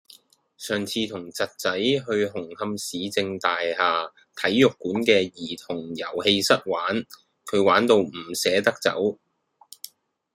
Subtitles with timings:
[0.57, 7.05] 上次同侄仔去紅磡市政大廈體育館嘅兒童遊戲室玩，
[7.45, 9.19] 佢玩到唔捨得走。